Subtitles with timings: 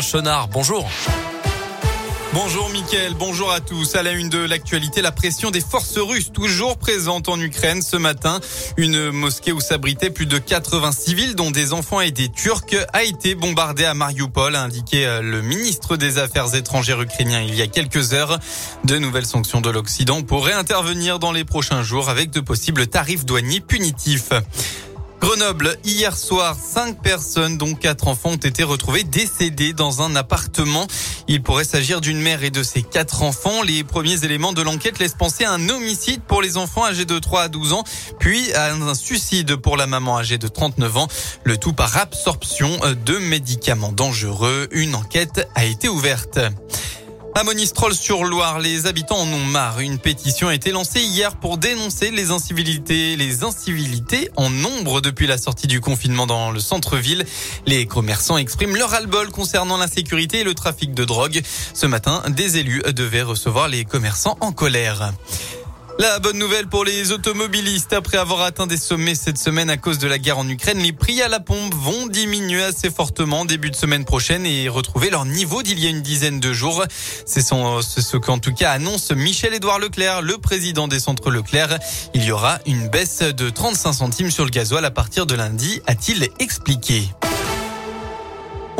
[0.00, 0.48] Chenard.
[0.48, 0.88] Bonjour.
[2.34, 3.94] Bonjour Mickaël, bonjour à tous.
[3.94, 7.96] À la une de l'actualité, la pression des forces russes toujours présente en Ukraine ce
[7.96, 8.40] matin.
[8.76, 13.02] Une mosquée où s'abritaient plus de 80 civils, dont des enfants et des Turcs, a
[13.02, 17.60] été bombardée à Mariupol, a indiqué euh, le ministre des Affaires étrangères ukrainien il y
[17.60, 18.38] a quelques heures.
[18.84, 23.26] De nouvelles sanctions de l'Occident pourraient intervenir dans les prochains jours avec de possibles tarifs
[23.26, 24.30] douaniers punitifs.
[25.22, 30.88] Grenoble, hier soir, cinq personnes, dont quatre enfants, ont été retrouvés décédés dans un appartement.
[31.28, 33.62] Il pourrait s'agir d'une mère et de ses quatre enfants.
[33.62, 37.20] Les premiers éléments de l'enquête laissent penser à un homicide pour les enfants âgés de
[37.20, 37.84] 3 à 12 ans,
[38.18, 41.06] puis à un suicide pour la maman âgée de 39 ans.
[41.44, 44.66] Le tout par absorption de médicaments dangereux.
[44.72, 46.40] Une enquête a été ouverte.
[47.34, 49.80] À Monistrol-sur-Loire, les habitants en ont marre.
[49.80, 55.26] Une pétition a été lancée hier pour dénoncer les incivilités, les incivilités en nombre depuis
[55.26, 57.24] la sortie du confinement dans le centre-ville.
[57.66, 61.40] Les commerçants expriment leur ras-le-bol concernant l'insécurité et le trafic de drogue.
[61.72, 65.12] Ce matin, des élus devaient recevoir les commerçants en colère.
[65.98, 69.98] La bonne nouvelle pour les automobilistes, après avoir atteint des sommets cette semaine à cause
[69.98, 73.70] de la guerre en Ukraine, les prix à la pompe vont diminuer assez fortement début
[73.70, 76.84] de semaine prochaine et retrouver leur niveau d'il y a une dizaine de jours.
[77.26, 81.78] C'est ce qu'en tout cas annonce Michel-Édouard Leclerc, le président des centres Leclerc.
[82.14, 85.82] Il y aura une baisse de 35 centimes sur le gasoil à partir de lundi,
[85.86, 87.08] a-t-il expliqué.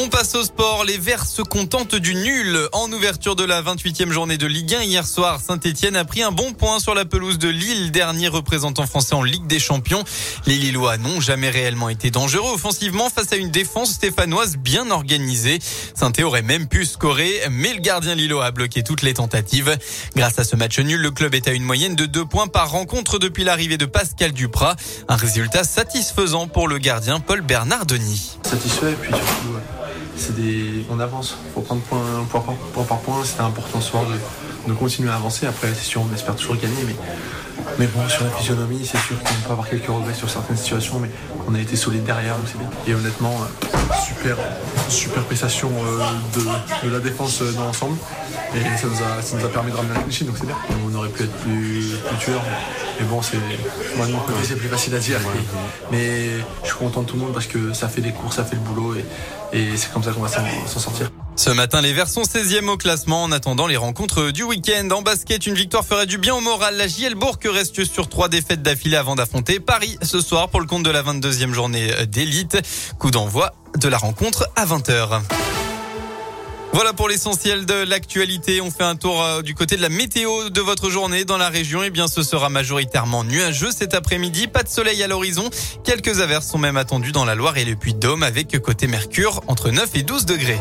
[0.00, 0.84] On passe au sport.
[0.84, 2.68] Les Verts se contentent du nul.
[2.72, 6.30] En ouverture de la 28e journée de Ligue 1 hier soir, Saint-Etienne a pris un
[6.30, 10.04] bon point sur la pelouse de Lille, dernier représentant français en Ligue des Champions.
[10.46, 15.58] Les Lillois n'ont jamais réellement été dangereux offensivement face à une défense stéphanoise bien organisée.
[15.96, 19.76] saint aurait même pu scorer, mais le gardien Lillois a bloqué toutes les tentatives.
[20.14, 22.70] Grâce à ce match nul, le club est à une moyenne de deux points par
[22.70, 24.76] rencontre depuis l'arrivée de Pascal Duprat.
[25.08, 29.58] Un résultat satisfaisant pour le gardien Paul puis surtout,
[30.18, 31.36] c'est des, on avance.
[31.54, 33.24] Faut prendre point, point, point, par point.
[33.24, 35.46] C'était important ce soir de, de, continuer à avancer.
[35.46, 36.96] Après, c'est sûr, on espère toujours gagner, mais,
[37.78, 40.98] mais bon, sur la physionomie, c'est sûr qu'on peut avoir quelques regrets sur certaines situations,
[40.98, 41.10] mais
[41.46, 42.68] on a été solide derrière, donc c'est bien.
[42.86, 44.36] Et honnêtement, euh, super,
[44.88, 47.96] super prestation euh, de, la défense euh, dans l'ensemble.
[48.54, 50.56] Et ça nous, a, ça nous a permis de ramener la clean donc c'est bien.
[50.86, 52.42] On aurait pu être plus, plus tueur.
[53.04, 53.38] Bon, c'est,
[53.96, 55.20] moi de mon côté, c'est plus facile à dire.
[55.90, 56.30] mais
[56.62, 58.56] je suis content de tout le monde parce que ça fait des cours, ça fait
[58.56, 58.94] le boulot.
[58.94, 59.04] Et,
[59.58, 61.10] et c'est comme ça qu'on va s'en sortir.
[61.36, 64.88] Ce matin, les Verts sont 16e au classement en attendant les rencontres du week-end.
[64.90, 66.76] En basket, une victoire ferait du bien au moral.
[66.76, 70.66] La JL Bourg reste sur trois défaites d'affilée avant d'affronter Paris ce soir pour le
[70.66, 72.58] compte de la 22e journée d'élite.
[72.98, 75.20] Coup d'envoi de la rencontre à 20h.
[76.78, 78.60] Voilà pour l'essentiel de l'actualité.
[78.60, 81.48] On fait un tour euh, du côté de la météo de votre journée dans la
[81.48, 81.82] région.
[81.82, 84.46] Eh bien, ce sera majoritairement nuageux cet après-midi.
[84.46, 85.50] Pas de soleil à l'horizon.
[85.82, 89.72] Quelques averses sont même attendues dans la Loire et le Puy-de-Dôme avec côté Mercure entre
[89.72, 90.60] 9 et 12 degrés.